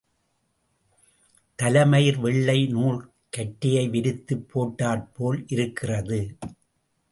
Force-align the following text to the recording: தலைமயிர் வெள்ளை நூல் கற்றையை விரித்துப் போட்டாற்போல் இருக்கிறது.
தலைமயிர் 1.59 2.17
வெள்ளை 2.17 2.65
நூல் 2.67 2.99
கற்றையை 3.29 3.89
விரித்துப் 3.89 4.49
போட்டாற்போல் 4.49 5.39
இருக்கிறது. 5.47 6.21